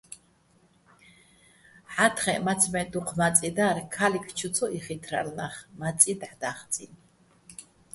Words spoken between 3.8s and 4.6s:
ქა́ლიქ ჩუ